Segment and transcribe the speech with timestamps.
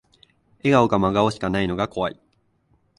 [0.63, 2.19] 笑顔か真顔しかないのが怖い